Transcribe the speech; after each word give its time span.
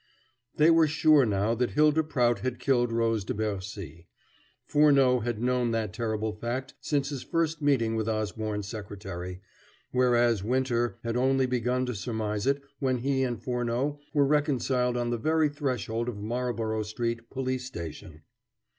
They 0.55 0.71
were 0.71 0.87
sure 0.87 1.27
now 1.27 1.53
that 1.53 1.75
Hylda 1.75 2.01
Prout 2.03 2.39
had 2.39 2.57
killed 2.57 2.91
Rose 2.91 3.23
de 3.23 3.35
Bercy. 3.35 4.07
Furneaux 4.65 5.19
had 5.19 5.39
known 5.43 5.69
that 5.73 5.93
terrible 5.93 6.33
fact 6.33 6.73
since 6.81 7.09
his 7.09 7.21
first 7.21 7.61
meeting 7.61 7.95
with 7.95 8.09
Osborne's 8.09 8.67
secretary, 8.67 9.41
whereas 9.91 10.43
Winter 10.43 10.97
had 11.03 11.15
only 11.15 11.45
begun 11.45 11.85
to 11.85 11.93
surmise 11.93 12.47
it 12.47 12.63
when 12.79 12.97
he 12.97 13.21
and 13.21 13.43
Furneaux 13.43 13.99
were 14.11 14.25
reconciled 14.25 14.97
on 14.97 15.11
the 15.11 15.19
very 15.19 15.49
threshold 15.49 16.09
of 16.09 16.17
Marlborough 16.19 16.81
Street 16.81 17.29
police 17.29 17.65
station. 17.65 18.23